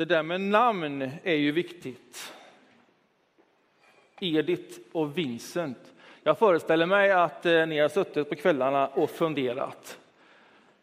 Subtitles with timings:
[0.00, 2.32] Det där med namn är ju viktigt.
[4.20, 5.92] Edith och Vincent.
[6.22, 9.98] Jag föreställer mig att eh, ni har suttit på kvällarna och funderat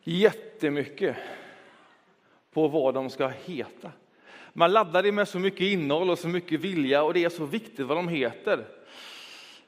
[0.03, 1.15] jättemycket
[2.53, 3.91] på vad de ska heta.
[4.53, 7.45] Man laddar det med så mycket innehåll och så mycket vilja och det är så
[7.45, 8.65] viktigt vad de heter.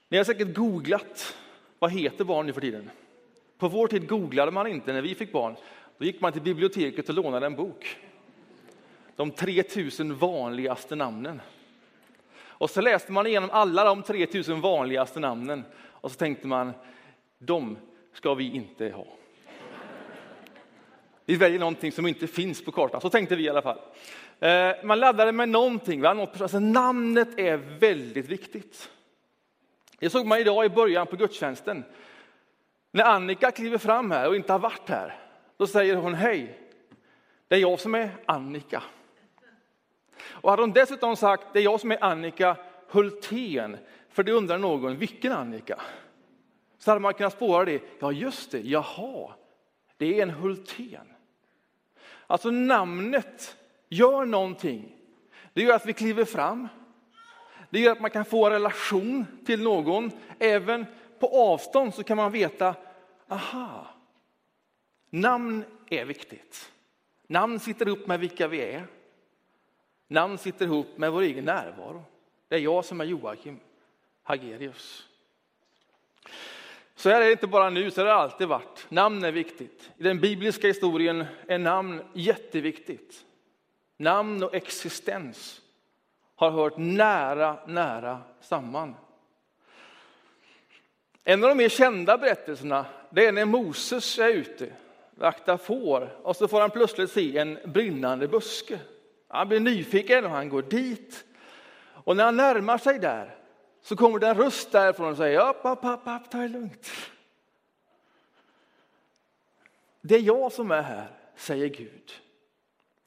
[0.10, 1.38] Ni har säkert googlat,
[1.80, 2.90] vad heter barn nu för tiden?
[3.58, 5.56] På vår tid googlade man inte när vi fick barn.
[5.98, 7.98] Då gick man till biblioteket och lånade en bok.
[9.20, 11.42] De 3000 vanligaste namnen.
[12.42, 16.72] Och så läste man igenom alla de 3000 vanligaste namnen och så tänkte man,
[17.40, 17.78] de
[18.14, 19.06] ska vi inte ha.
[21.26, 23.80] Vi väljer någonting som inte finns på kartan, så tänkte vi i alla fall.
[24.40, 28.90] Eh, man laddade med någonting, alltså namnet är väldigt viktigt.
[30.00, 31.84] Det såg man idag i början på gudstjänsten.
[32.92, 35.20] När Annika kliver fram här och inte har varit här,
[35.58, 36.60] då säger hon hej,
[37.48, 38.84] det är jag som är Annika.
[40.32, 43.78] Och hade hon dessutom sagt det är jag som är Annika Hultén,
[44.10, 45.82] för det undrar någon, vilken Annika?
[46.78, 49.32] Så hade man kunnat spåra det, ja just det, jaha,
[49.98, 51.14] det är en Hultén.
[52.28, 53.58] Alltså namnet
[53.90, 54.96] gör någonting.
[55.54, 56.68] Det gör att vi kliver fram.
[57.70, 60.12] Det gör att man kan få en relation till någon.
[60.40, 60.86] Även
[61.20, 62.76] på avstånd så kan man veta,
[63.28, 63.88] aha,
[65.10, 66.72] namn är viktigt.
[67.28, 68.88] Namn sitter upp med vilka vi är.
[70.12, 72.04] Namn sitter ihop med vår egen närvaro.
[72.48, 73.60] Det är jag som är Joakim
[74.24, 75.08] Hagerius.
[76.96, 78.86] Så här är det inte bara nu, så har det alltid varit.
[78.90, 79.92] Namn är viktigt.
[79.98, 83.26] I den bibliska historien är namn jätteviktigt.
[83.98, 85.62] Namn och existens
[86.36, 88.96] har hört nära, nära samman.
[91.24, 94.74] En av de mer kända berättelserna det är när Moses är ute,
[95.12, 98.80] vaktar får, och så får han plötsligt se en brinnande buske.
[99.32, 101.26] Han blir nyfiken och han går dit.
[101.94, 103.36] Och när han närmar sig där
[103.82, 106.92] så kommer det en röst därifrån och säger upp, upp, upp, upp, ta det lugnt.
[110.02, 112.12] Det är jag som är här, säger Gud.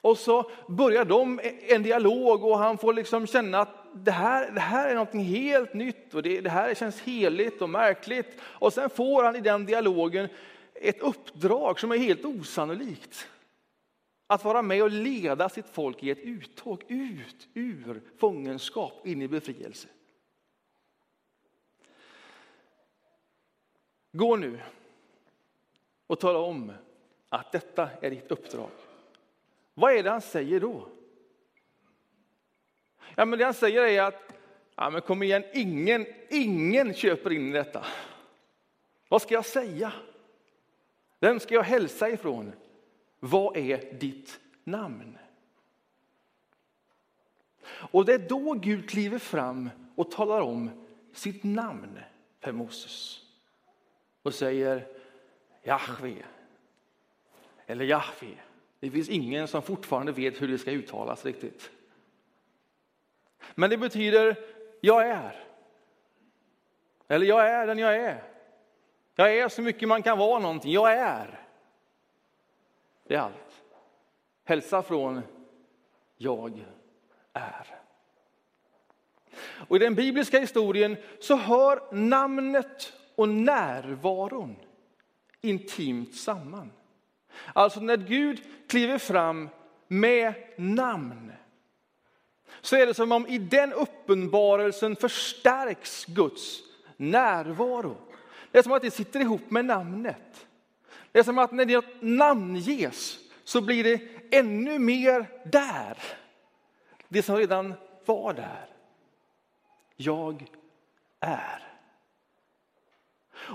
[0.01, 4.59] Och så börjar de en dialog och han får liksom känna att det här, det
[4.59, 8.39] här är något helt nytt och det, det här känns heligt och märkligt.
[8.41, 10.27] Och sen får han i den dialogen
[10.75, 13.27] ett uppdrag som är helt osannolikt.
[14.27, 19.27] Att vara med och leda sitt folk i ett uttåg ut ur fångenskap in i
[19.27, 19.87] befrielse.
[24.11, 24.59] Gå nu
[26.07, 26.71] och tala om
[27.29, 28.69] att detta är ditt uppdrag.
[29.73, 30.87] Vad är det han säger då?
[33.15, 34.33] Ja, men det han säger är att,
[34.75, 37.85] ja, men kom igen, ingen, ingen köper in i detta.
[39.07, 39.93] Vad ska jag säga?
[41.19, 42.53] Vem ska jag hälsa ifrån?
[43.25, 45.17] Vad är ditt namn?
[47.65, 51.99] Och det är då Gud kliver fram och talar om sitt namn
[52.39, 53.21] för Moses
[54.23, 54.87] och säger
[55.63, 56.15] Jahve
[57.65, 58.37] eller Jahve.
[58.79, 61.71] Det finns ingen som fortfarande vet hur det ska uttalas riktigt.
[63.55, 64.35] Men det betyder
[64.81, 65.43] jag är.
[67.07, 68.23] Eller jag är den jag är.
[69.15, 70.71] Jag är så mycket man kan vara någonting.
[70.71, 71.42] Jag är.
[73.13, 73.63] Det är allt.
[74.43, 75.21] Hälsa från
[76.17, 76.65] jag
[77.33, 77.67] är.
[79.67, 84.55] Och I den bibliska historien så hör namnet och närvaron
[85.41, 86.71] intimt samman.
[87.53, 89.49] Alltså när Gud kliver fram
[89.87, 91.31] med namn
[92.61, 96.59] så är det som om i den uppenbarelsen förstärks Guds
[96.97, 97.97] närvaro.
[98.51, 100.47] Det är som att det sitter ihop med namnet.
[101.13, 104.01] Det är som att när det namnges så blir det
[104.31, 105.97] ännu mer där.
[107.07, 107.73] Det som redan
[108.05, 108.69] var där.
[109.95, 110.45] Jag
[111.19, 111.63] är.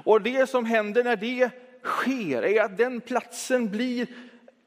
[0.04, 1.50] Och det som händer när det
[1.82, 4.06] sker är att den platsen blir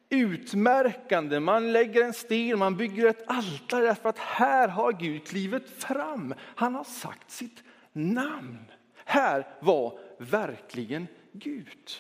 [0.10, 1.40] utmärkande.
[1.40, 6.34] Man lägger en sten, man bygger ett altare därför att här har Gud klivit fram.
[6.56, 8.66] Han har sagt sitt namn.
[9.06, 11.92] Här var verkligen Gud.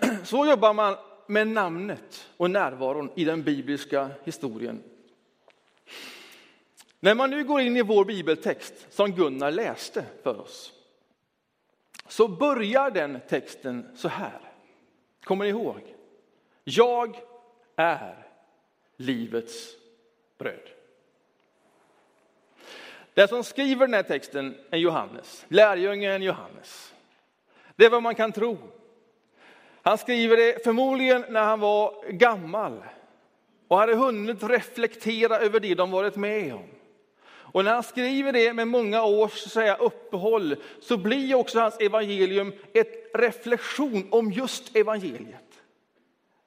[0.24, 0.96] Så jobbar man
[1.26, 4.82] med namnet och närvaron i den bibliska historien.
[7.00, 10.72] När man nu går in i vår bibeltext som Gunnar läste för oss
[12.08, 14.40] så börjar den texten så här.
[15.24, 15.94] Kommer ni ihåg?
[16.64, 17.16] Jag
[17.76, 18.26] är
[18.96, 19.76] livets
[20.38, 20.68] bröd.
[23.14, 26.94] Den som skriver den här texten är Johannes, lärjungen Johannes.
[27.76, 28.58] Det är vad man kan tro.
[29.82, 32.82] Han skriver det förmodligen när han var gammal
[33.68, 36.66] och hade hunnit reflektera över det de varit med om.
[37.24, 42.52] Och när han skriver det med många års säga, uppehåll så blir också hans evangelium
[42.74, 45.62] ett reflektion om just evangeliet.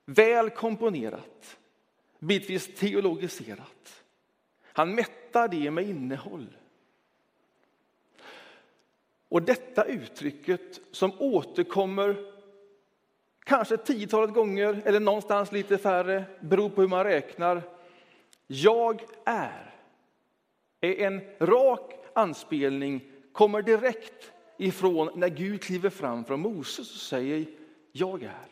[0.06, 1.58] Väl komponerat,
[2.20, 4.04] bitvis teologiserat.
[4.74, 6.58] Han mättar det med innehåll.
[9.30, 12.35] Och detta uttrycket som återkommer
[13.46, 17.62] kanske tiotalet gånger eller någonstans lite färre, beror på hur man räknar.
[18.48, 19.74] Jag är,
[20.82, 23.02] är en rak anspelning,
[23.32, 27.46] kommer direkt ifrån när Gud kliver fram från Moses och säger
[27.92, 28.48] jag är.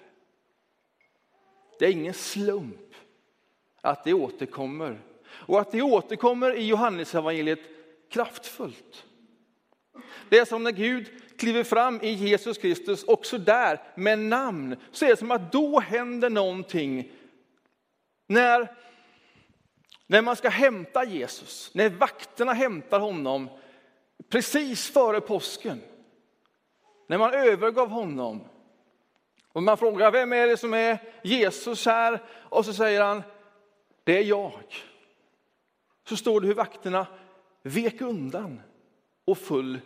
[1.80, 2.94] Det är ingen slump
[3.82, 7.60] att det återkommer och att det återkommer i Johannesevangeliet
[8.10, 9.06] kraftfullt.
[10.30, 15.06] Det är som när Gud kliver fram i Jesus Kristus, också där med namn, så
[15.06, 17.12] är det som att då händer någonting.
[18.28, 18.76] När,
[20.08, 23.50] när man ska hämta Jesus, när vakterna hämtar honom
[24.30, 25.82] precis före påsken,
[27.08, 28.44] när man övergav honom.
[29.48, 32.22] Och man frågar vem är det som är Jesus här?
[32.30, 33.24] Och så säger han,
[34.04, 34.64] det är jag.
[36.08, 37.08] Så står det hur vakterna
[37.62, 38.62] vek undan
[39.26, 39.80] och föll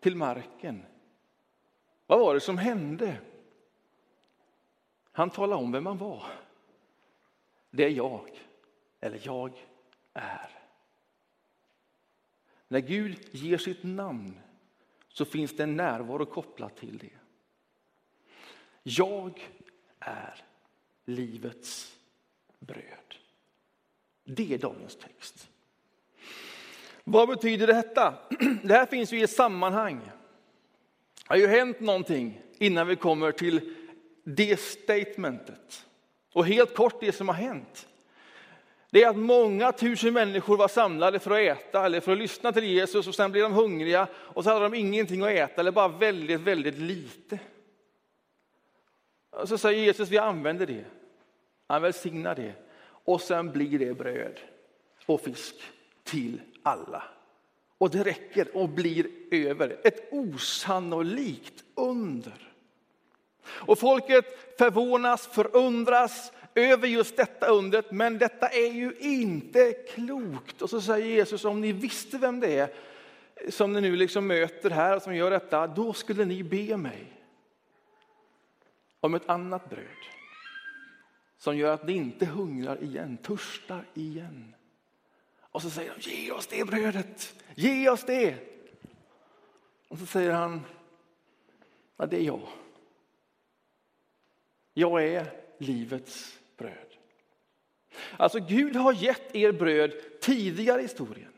[0.00, 0.82] till marken.
[2.12, 3.16] Vad var det som hände?
[5.12, 6.24] Han talade om vem han var.
[7.70, 8.30] Det är jag,
[9.00, 9.52] eller jag
[10.12, 10.50] är.
[12.68, 14.40] När Gud ger sitt namn
[15.08, 17.18] så finns det en närvaro kopplat till det.
[18.82, 19.50] Jag
[19.98, 20.44] är
[21.04, 21.96] livets
[22.58, 23.14] bröd.
[24.24, 25.48] Det är dagens text.
[27.04, 28.14] Vad betyder detta?
[28.62, 30.10] Det här finns ju i ett sammanhang.
[31.28, 33.74] Det har ju hänt någonting innan vi kommer till
[34.24, 35.86] det statementet.
[36.32, 37.88] Och helt kort det som har hänt.
[38.90, 42.52] Det är att många tusen människor var samlade för att äta eller för att lyssna
[42.52, 45.72] till Jesus och sen blev de hungriga och så hade de ingenting att äta eller
[45.72, 47.38] bara väldigt, väldigt lite.
[49.30, 50.84] Och så säger Jesus, vi använder det.
[51.68, 52.52] Han välsignar det
[52.84, 54.40] och sen blir det bröd
[55.06, 55.54] och fisk
[56.04, 57.02] till alla.
[57.82, 59.80] Och det räcker och blir över.
[59.84, 62.52] Ett osannolikt under.
[63.44, 70.62] Och folket förvånas, förundras över just detta undret, men detta är ju inte klokt.
[70.62, 72.72] Och så säger Jesus, om ni visste vem det är
[73.50, 77.12] som ni nu liksom möter här och som gör detta, då skulle ni be mig
[79.00, 79.86] om ett annat bröd
[81.38, 84.54] som gör att ni inte hungrar igen, törstar igen.
[85.40, 88.34] Och så säger de, ge oss det brödet, ge oss det.
[89.88, 90.60] Och så säger han,
[91.96, 92.48] ja, det är jag.
[94.74, 95.26] Jag är
[95.58, 96.72] livets bröd.
[98.16, 101.28] Alltså Gud har gett er bröd tidigare i historien.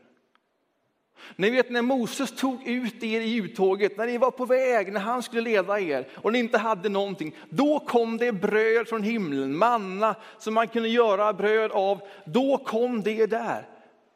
[1.35, 4.99] Ni vet när Moses tog ut er i uttåget, när ni var på väg, när
[4.99, 7.35] han skulle leda er och ni inte hade någonting.
[7.49, 12.01] Då kom det bröd från himlen, manna som man kunde göra bröd av.
[12.25, 13.67] Då kom det där.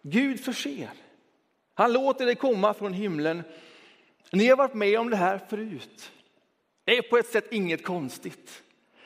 [0.01, 0.89] Gud förser.
[1.79, 3.43] Han låter det komma från himlen.
[4.31, 6.11] Ni har varit med om det här förut.
[6.83, 8.63] Det är på ett sätt inget konstigt.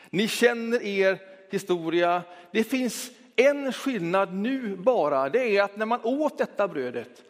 [0.10, 2.24] Ni känner er historia.
[2.52, 5.30] Det finns en skillnad nu bara.
[5.30, 7.24] Det är att när man åt detta brödet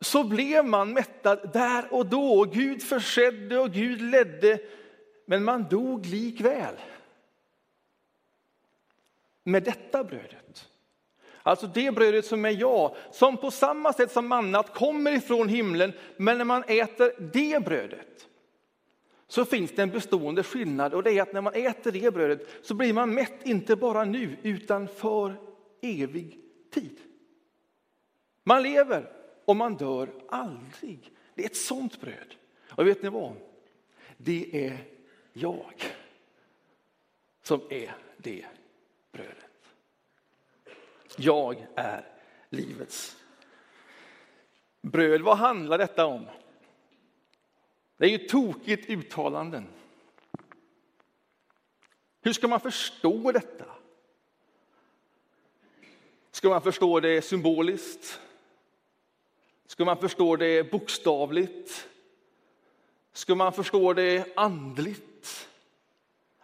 [0.00, 2.44] så blev man mättad där och då.
[2.44, 4.58] Gud försedde och Gud ledde,
[5.26, 6.74] men man dog likväl.
[9.42, 10.68] Med detta brödet
[11.46, 15.92] Alltså det brödet som är jag, som på samma sätt som mannat kommer ifrån himlen,
[16.16, 18.26] men när man äter det brödet
[19.28, 22.48] så finns det en bestående skillnad och det är att när man äter det brödet
[22.62, 25.34] så blir man mätt inte bara nu utan för
[25.82, 26.40] evig
[26.74, 26.98] tid.
[28.44, 29.12] Man lever
[29.44, 31.12] och man dör aldrig.
[31.34, 32.34] Det är ett sånt bröd.
[32.68, 33.32] Och vet ni vad?
[34.16, 34.78] Det är
[35.32, 35.74] jag
[37.42, 38.44] som är det
[39.12, 39.45] brödet.
[41.16, 42.06] Jag är
[42.50, 43.16] livets
[44.82, 45.20] bröd.
[45.20, 46.26] Vad handlar detta om?
[47.96, 49.66] Det är ju tokigt uttalanden.
[52.20, 53.64] Hur ska man förstå detta?
[56.30, 58.20] Ska man förstå det symboliskt?
[59.66, 61.88] Ska man förstå det bokstavligt?
[63.12, 65.48] Ska man förstå det andligt?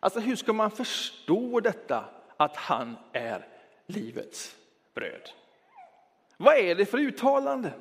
[0.00, 2.04] Alltså hur ska man förstå detta
[2.36, 3.51] att han är
[3.92, 4.56] livets
[4.94, 5.30] bröd.
[6.36, 7.72] Vad är det för uttalande?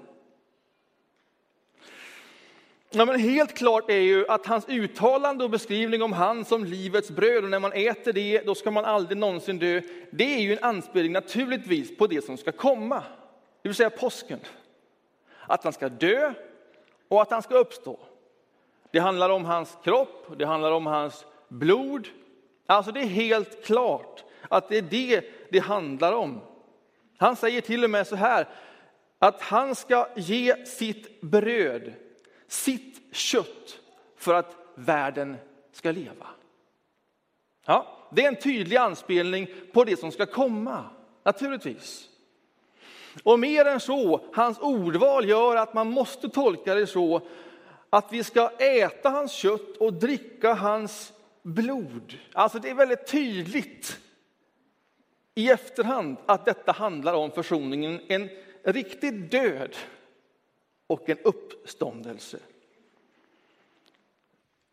[2.93, 7.11] Ja, men helt klart är ju att hans uttalande och beskrivning om han som livets
[7.11, 9.81] bröd och när man äter det, då ska man aldrig någonsin dö.
[10.11, 13.03] Det är ju en anspelning naturligtvis på det som ska komma,
[13.61, 14.39] det vill säga påsken.
[15.39, 16.33] Att han ska dö
[17.07, 17.99] och att han ska uppstå.
[18.91, 22.07] Det handlar om hans kropp, det handlar om hans blod.
[22.65, 26.41] Alltså det är helt klart att det är det det handlar om.
[27.17, 28.47] Han säger till och med så här,
[29.19, 31.93] att han ska ge sitt bröd,
[32.47, 33.79] sitt kött,
[34.17, 35.37] för att världen
[35.71, 36.27] ska leva.
[37.65, 40.85] Ja, det är en tydlig anspelning på det som ska komma,
[41.23, 42.07] naturligtvis.
[43.23, 47.21] Och mer än så, hans ordval gör att man måste tolka det så
[47.89, 52.17] att vi ska äta hans kött och dricka hans blod.
[52.33, 53.99] Alltså det är väldigt tydligt
[55.35, 58.29] i efterhand att detta handlar om försoningen, en
[58.63, 59.75] riktig död
[60.87, 62.39] och en uppståndelse.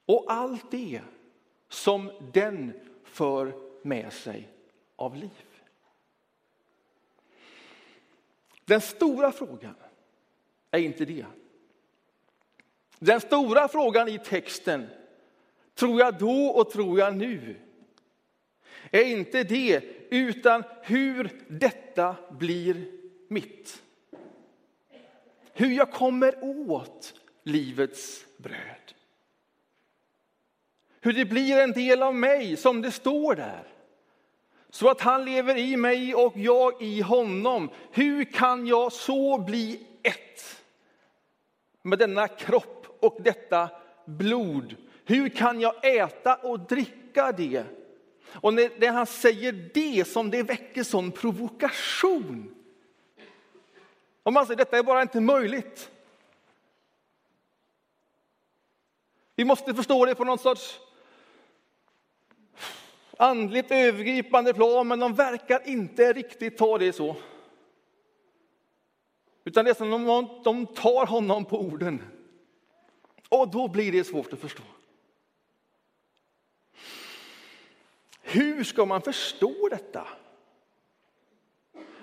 [0.06, 1.00] Och allt det
[1.68, 4.48] som den för med sig
[4.96, 5.30] av liv.
[8.64, 9.74] Den stora frågan
[10.70, 11.26] är inte det.
[12.98, 14.86] Den stora frågan i texten,
[15.74, 17.56] tror jag då och tror jag nu,
[18.90, 22.84] är inte det, utan hur detta blir
[23.28, 23.82] mitt.
[25.52, 26.34] Hur jag kommer
[26.70, 28.94] åt livets bröd.
[31.00, 33.62] Hur det blir en del av mig, som det står där.
[34.70, 37.70] Så att han lever i mig och jag i honom.
[37.92, 40.62] Hur kan jag så bli ett
[41.82, 43.70] med denna kropp och detta
[44.04, 44.76] blod?
[45.04, 47.64] Hur kan jag äta och dricka det?
[48.32, 52.54] Och när han säger det som det väcker sån provokation.
[54.22, 55.90] Om man säger detta är bara inte möjligt.
[59.36, 60.80] Vi måste förstå det på någon sorts
[63.16, 67.16] andligt övergripande plan, men de verkar inte riktigt ta det så.
[69.44, 72.02] Utan det är som om de tar honom på orden.
[73.28, 74.62] Och då blir det svårt att förstå.
[78.30, 80.06] Hur ska man förstå detta?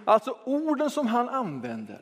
[0.05, 2.01] Alltså orden som han använder,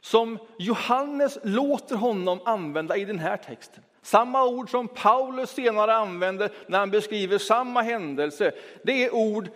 [0.00, 3.82] som Johannes låter honom använda i den här texten.
[4.02, 8.52] Samma ord som Paulus senare använder när han beskriver samma händelse.
[8.82, 9.48] Det är ord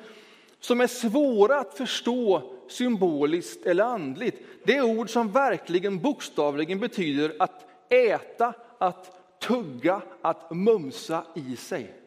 [0.61, 4.43] som är svåra att förstå symboliskt eller andligt.
[4.65, 12.06] Det är ord som verkligen bokstavligen betyder att äta, att tugga, att mumsa i sig.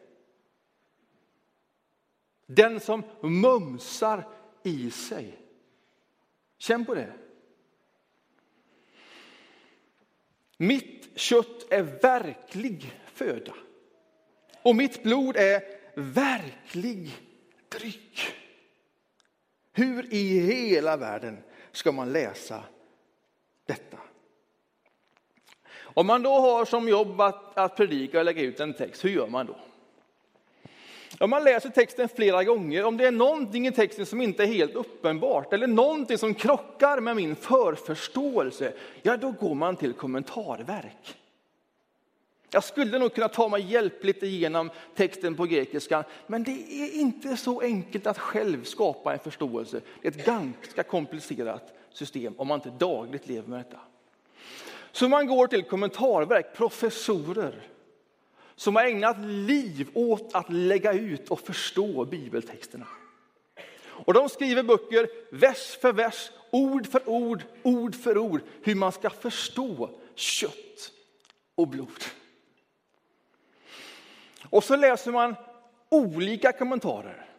[2.54, 4.28] Den som mumsar
[4.62, 5.38] i sig.
[6.58, 7.12] Känn på det.
[10.56, 13.54] Mitt kött är verklig föda
[14.62, 15.62] och mitt blod är
[15.94, 17.10] verklig
[17.68, 18.34] dryck.
[19.72, 21.42] Hur i hela världen
[21.72, 22.64] ska man läsa
[23.66, 23.98] detta?
[25.78, 29.10] Om man då har som jobb att, att predika och lägga ut en text, hur
[29.10, 29.56] gör man då?
[31.20, 34.46] Om man läser texten flera gånger, om det är någonting i texten som inte är
[34.46, 38.72] helt uppenbart eller någonting som krockar med min förförståelse,
[39.02, 41.16] ja då går man till kommentarverk.
[42.50, 47.36] Jag skulle nog kunna ta mig hjälpligt igenom texten på grekiska, men det är inte
[47.36, 49.80] så enkelt att själv skapa en förståelse.
[50.02, 53.80] Det är ett ganska komplicerat system om man inte dagligt lever med detta.
[54.92, 57.62] Så man går till kommentarverk, professorer,
[58.60, 62.86] som har ägnat liv åt att lägga ut och förstå bibeltexterna.
[63.82, 68.92] Och de skriver böcker vers för vers, ord för ord, ord för ord, hur man
[68.92, 70.92] ska förstå kött
[71.54, 72.04] och blod.
[74.50, 75.34] Och så läser man
[75.88, 77.30] olika kommentarer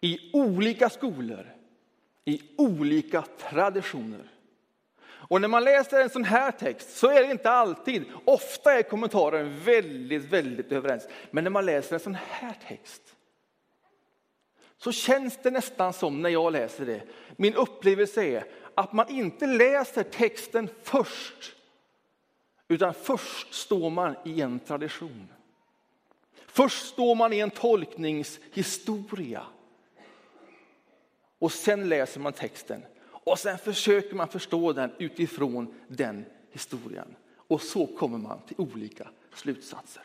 [0.00, 1.46] i olika skolor,
[2.24, 4.31] i olika traditioner.
[5.32, 8.82] Och när man läser en sån här text så är det inte alltid, ofta är
[8.82, 11.08] kommentaren väldigt, väldigt överens.
[11.30, 13.02] Men när man läser en sån här text
[14.78, 17.02] så känns det nästan som när jag läser det.
[17.36, 21.56] Min upplevelse är att man inte läser texten först,
[22.68, 25.28] utan först står man i en tradition.
[26.46, 29.46] Först står man i en tolkningshistoria.
[31.38, 32.82] Och sen läser man texten
[33.24, 37.16] och sen försöker man förstå den utifrån den historien.
[37.36, 40.02] Och så kommer man till olika slutsatser.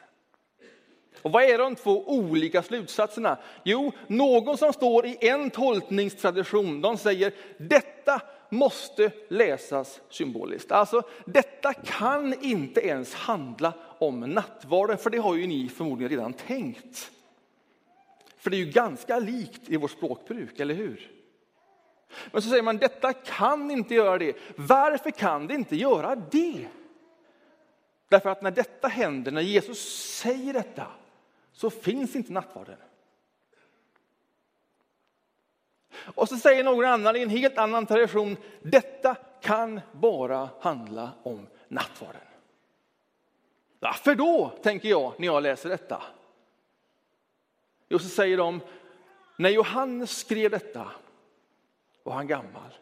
[1.22, 3.38] Och vad är de två olika slutsatserna?
[3.64, 10.72] Jo, någon som står i en tolkningstradition, de säger detta måste läsas symboliskt.
[10.72, 16.34] Alltså, detta kan inte ens handla om nattvarden, för det har ju ni förmodligen redan
[16.34, 17.12] tänkt.
[18.38, 21.12] För det är ju ganska likt i vårt språkbruk, eller hur?
[22.32, 24.38] Men så säger man, detta kan inte göra det.
[24.56, 26.68] Varför kan det inte göra det?
[28.10, 29.80] Därför att när detta händer, när Jesus
[30.16, 30.88] säger detta,
[31.52, 32.78] så finns inte nattvarden.
[36.16, 41.48] Och så säger någon annan i en helt annan tradition, detta kan bara handla om
[41.68, 42.22] nattvarden.
[43.80, 46.04] Varför då, tänker jag när jag läser detta.
[47.90, 48.62] Jo, så säger de,
[49.38, 50.92] när Johannes skrev detta
[52.08, 52.74] var han gammal.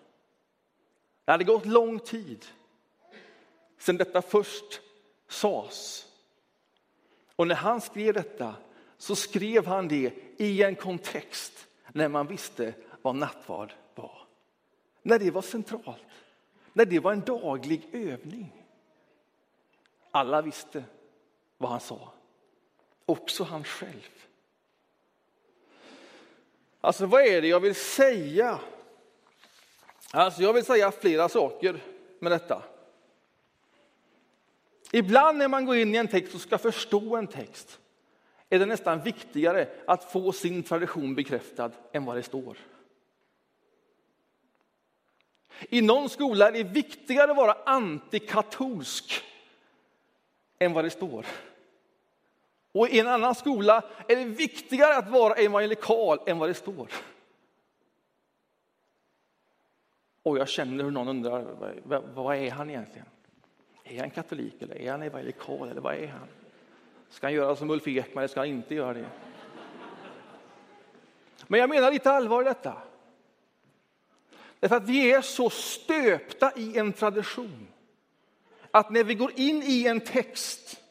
[1.26, 2.46] Det hade gått lång tid
[3.78, 4.82] sedan detta först
[5.28, 6.08] sades.
[7.36, 8.56] Och när han skrev detta
[8.98, 14.28] så skrev han det i en kontext när man visste vad nattvard var.
[15.02, 16.02] När det var centralt,
[16.74, 18.66] när det var en daglig övning.
[20.12, 20.84] Alla visste
[21.58, 22.12] vad han sa,
[23.06, 24.28] också han själv.
[26.82, 28.60] Alltså vad är det jag vill säga?
[30.16, 31.80] Alltså jag vill säga flera saker
[32.20, 32.64] med detta.
[34.92, 37.80] Ibland när man går in i en text och ska förstå en text
[38.50, 42.58] är det nästan viktigare att få sin tradition bekräftad än vad det står.
[45.70, 49.24] I någon skola är det viktigare att vara antikatolsk
[50.60, 51.26] än vad det står.
[52.72, 56.88] Och i en annan skola är det viktigare att vara evangelikal än vad det står.
[60.26, 61.46] Och jag känner hur någon undrar,
[62.14, 63.08] vad är han egentligen?
[63.84, 66.28] Är han katolik eller är han evangelikal eller vad är han?
[67.10, 69.06] Ska han göra som Ulf Ekman eller ska han inte göra det?
[71.48, 72.78] Men jag menar lite allvar i detta.
[74.60, 77.68] Därför att vi är så stöpta i en tradition
[78.72, 80.82] att när vi går in i en text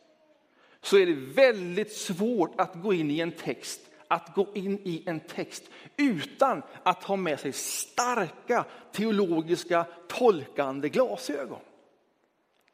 [0.81, 5.02] så är det väldigt svårt att gå in i en text att gå in i
[5.06, 5.62] en text
[5.96, 11.60] utan att ha med sig starka teologiska tolkande glasögon.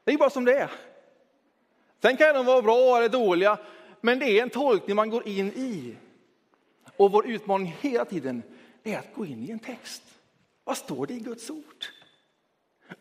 [0.04, 0.70] Det är bara som det är.
[2.02, 3.58] Sen kan de vara bra eller dåliga,
[4.00, 5.96] men det är en tolkning man går in i.
[6.96, 8.42] Och vår utmaning hela tiden
[8.82, 10.02] är att gå in i en text.
[10.64, 11.84] Vad står det i Guds ord?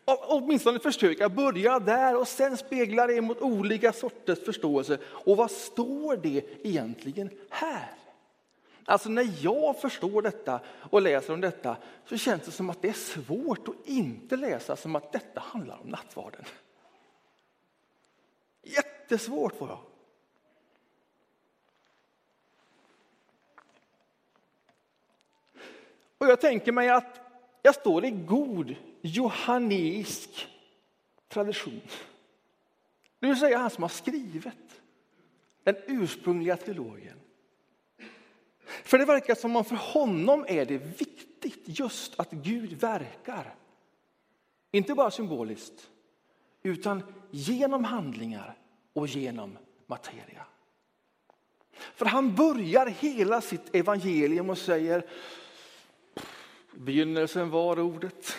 [0.05, 4.97] åtminstone försöka börja där och sen spegla det mot olika sorters förståelse.
[5.05, 7.98] Och vad står det egentligen här?
[8.89, 12.89] Alltså när jag förstår detta och läser om detta så känns det som att det
[12.89, 16.45] är svårt att inte läsa som att detta handlar om nattvarden.
[18.61, 19.79] Jättesvårt var jag.
[26.17, 27.19] Och jag tänker mig att
[27.61, 30.47] jag står i god johanneisk
[31.27, 31.81] tradition.
[33.19, 34.81] Det vill säga han som har skrivit
[35.63, 37.19] den ursprungliga teologen.
[38.69, 43.55] För det verkar som om för honom är det viktigt just att Gud verkar.
[44.71, 45.89] Inte bara symboliskt,
[46.63, 48.57] utan genom handlingar
[48.93, 50.45] och genom materia.
[51.95, 55.05] För han börjar hela sitt evangelium och säger
[56.75, 58.35] begynnelsen var ordet.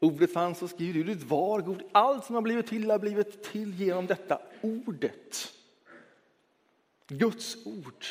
[0.00, 1.82] Ordet fanns hos Gud, ordet var god.
[1.92, 5.52] Allt som har blivit till har blivit till genom detta ordet.
[7.08, 8.04] Guds ord.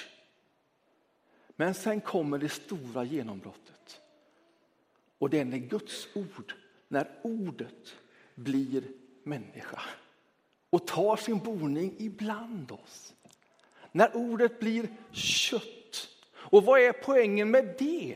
[1.55, 4.01] Men sen kommer det stora genombrottet.
[5.17, 6.53] Och det är när Guds ord,
[6.87, 7.95] när ordet
[8.35, 8.83] blir
[9.23, 9.81] människa
[10.69, 13.13] och tar sin boning ibland oss.
[13.91, 16.09] När ordet blir kött.
[16.33, 18.15] Och vad är poängen med det?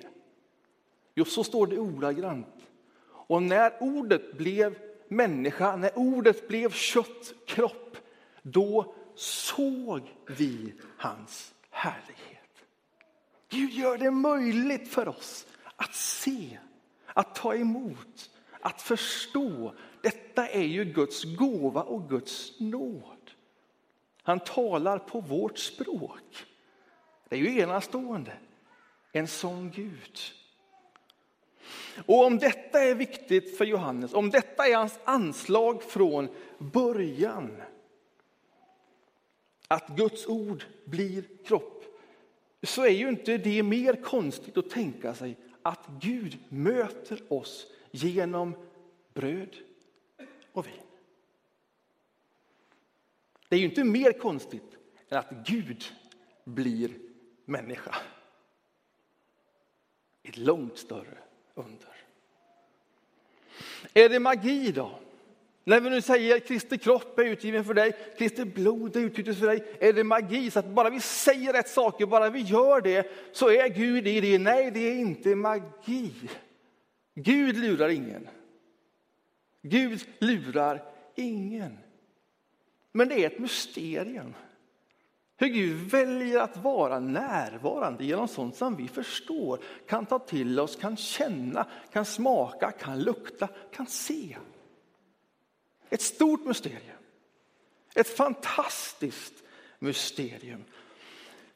[1.15, 2.55] Jo, så står det ordagrant.
[3.05, 7.97] Och när ordet blev människa, när ordet blev kött, kropp,
[8.41, 10.01] då såg
[10.37, 12.36] vi hans härlighet.
[13.49, 16.59] Gud gör det möjligt för oss att se,
[17.05, 18.29] att ta emot,
[18.61, 19.73] att förstå.
[20.01, 23.31] Detta är ju Guds gåva och Guds nåd.
[24.23, 26.45] Han talar på vårt språk.
[27.29, 28.37] Det är ju enastående.
[29.11, 30.19] En sån Gud.
[32.05, 37.61] Och om detta är viktigt för Johannes, om detta är hans anslag från början,
[39.67, 41.83] att Guds ord blir kropp,
[42.63, 48.55] så är ju inte det mer konstigt att tänka sig att Gud möter oss genom
[49.13, 49.55] bröd
[50.51, 50.73] och vin.
[53.49, 54.77] Det är ju inte mer konstigt
[55.09, 55.83] än att Gud
[56.43, 56.91] blir
[57.45, 57.95] människa.
[60.23, 61.17] Ett långt större
[61.53, 61.95] under.
[63.93, 64.99] Är det magi då?
[65.67, 69.39] När vi nu säger att Kristi kropp är utgiven för dig, Kristi blod är utgjutet
[69.39, 72.81] för dig, är det magi så att bara vi säger rätt saker, bara vi gör
[72.81, 74.37] det, så är Gud i det?
[74.37, 76.13] Nej, det är inte magi.
[77.15, 78.27] Gud lurar ingen.
[79.61, 80.83] Gud lurar
[81.15, 81.77] ingen.
[82.91, 84.33] Men det är ett mysterium.
[85.37, 90.75] Hur Gud väljer att vara närvarande genom sånt som vi förstår, kan ta till oss,
[90.75, 94.37] kan känna, kan smaka, kan lukta, kan se.
[95.89, 96.97] Ett stort mysterium.
[97.95, 99.33] Ett fantastiskt
[99.79, 100.63] mysterium.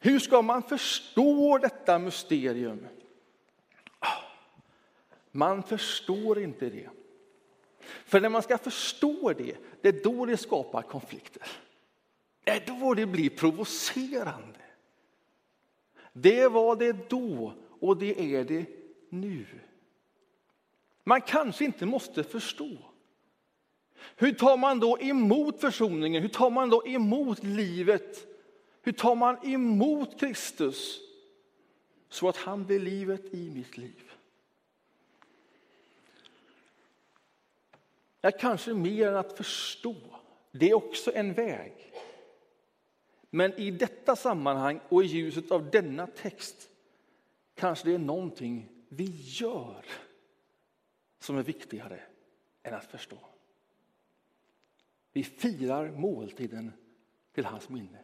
[0.00, 2.86] Hur ska man förstå detta mysterium?
[3.98, 4.22] Ah,
[5.30, 6.88] man förstår inte det.
[8.04, 11.46] För när man ska förstå det, det är då det skapar konflikter.
[12.44, 14.58] Det är då det blir provocerande.
[16.12, 18.66] Det var det då och det är det
[19.08, 19.46] nu.
[21.04, 22.76] Man kanske inte måste förstå.
[24.16, 26.22] Hur tar man då emot försoningen?
[26.22, 28.26] Hur tar man då emot livet?
[28.82, 31.00] Hur tar man emot Kristus
[32.08, 34.12] så att han blir livet i mitt liv?
[38.20, 39.96] Jag kanske mer än att förstå.
[40.52, 41.92] Det är också en väg.
[43.30, 46.68] Men i detta sammanhang och i ljuset av denna text
[47.54, 49.84] kanske det är någonting vi gör
[51.18, 52.00] som är viktigare
[52.62, 53.18] än att förstå.
[55.12, 56.72] Vi firar måltiden
[57.34, 57.98] till hans minne.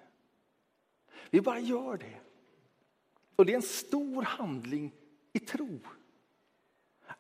[1.30, 2.16] Vi bara gör det.
[3.36, 4.92] Och det är en stor handling
[5.32, 5.80] i tro.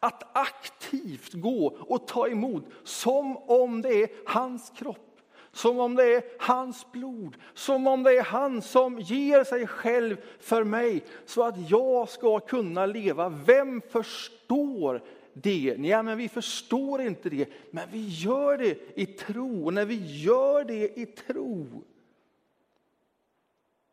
[0.00, 5.20] Att aktivt gå och ta emot som om det är hans kropp,
[5.52, 10.16] som om det är hans blod, som om det är han som ger sig själv
[10.40, 13.28] för mig så att jag ska kunna leva.
[13.28, 15.02] Vem förstår
[15.42, 15.76] det?
[15.78, 19.64] Ja, men vi förstår inte det, men vi gör det i tro.
[19.64, 21.84] Och när vi gör det i tro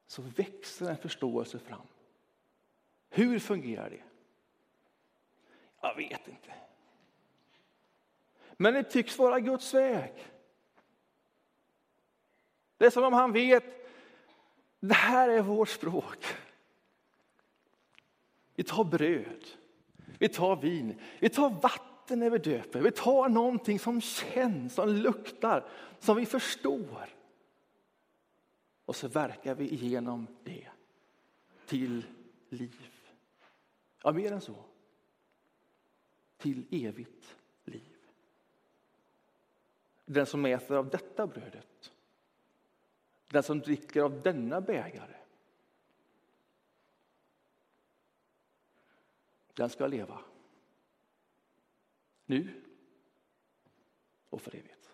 [0.07, 1.87] så växer en förståelse fram.
[3.09, 4.03] Hur fungerar det?
[5.81, 6.53] Jag vet inte.
[8.57, 10.13] Men det tycks vara Guds väg.
[12.77, 13.63] Det är som om han vet,
[14.79, 16.25] det här är vårt språk.
[18.55, 19.45] Vi tar bröd,
[20.19, 22.81] vi tar vin, vi tar vatten när vi döper.
[22.81, 25.65] Vi tar någonting som känns, som luktar,
[25.99, 27.09] som vi förstår.
[28.85, 30.67] Och så verkar vi igenom det
[31.65, 32.05] till
[32.49, 32.91] liv.
[34.03, 34.55] Ja, mer än så
[36.37, 37.95] till evigt liv.
[40.05, 41.91] Den som äter av detta brödet,
[43.29, 45.15] den som dricker av denna bägare,
[49.55, 50.19] den ska leva
[52.25, 52.47] nu
[54.29, 54.89] och för evigt.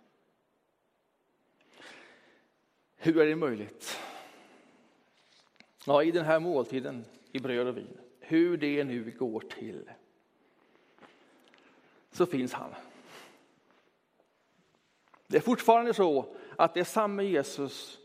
[2.95, 3.99] Hur är det möjligt?
[5.85, 9.91] Ja, i den här måltiden i bröd och vin, hur det nu går till
[12.11, 12.75] så finns han.
[15.27, 17.99] Det är fortfarande så att det är samma Jesus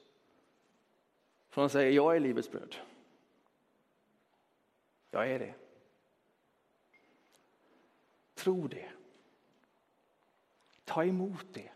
[1.51, 2.77] som säger jag är livets bröd.
[5.11, 5.55] Jag är det.
[8.47, 8.89] Tro det.
[10.85, 11.71] Ta emot det.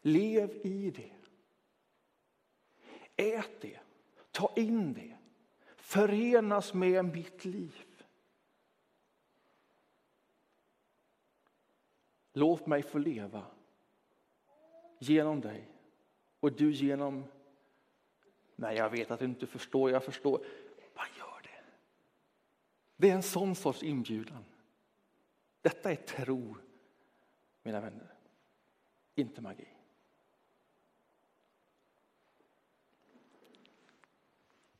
[0.00, 1.12] Lev i det.
[3.16, 3.80] Ät det.
[4.30, 5.16] Ta in det.
[5.76, 7.84] Förenas med mitt liv.
[12.32, 13.46] Låt mig få leva
[14.98, 15.68] genom dig
[16.40, 17.24] och du genom
[18.56, 20.44] Nej, Jag vet att du inte förstår, jag förstår.
[20.94, 21.62] Bara gör det.
[22.96, 24.44] Det är en sån sorts inbjudan.
[25.62, 26.56] Detta är tro,
[27.62, 28.14] mina vänner.
[29.14, 29.68] Inte magi.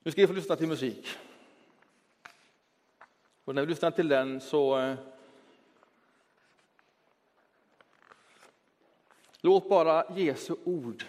[0.03, 1.07] Nu ska vi få lyssna till musik.
[3.45, 4.99] Och när vi lyssnar till den så eh,
[9.43, 11.05] Låt bara Jesu ord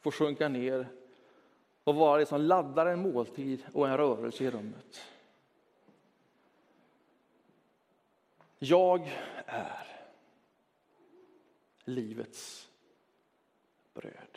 [0.00, 0.86] få sjunka ner
[1.84, 5.11] och vara det som laddar en måltid och en rörelse i rummet.
[8.64, 9.10] Jag
[9.46, 9.86] är
[11.84, 12.68] livets
[13.94, 14.31] bröd.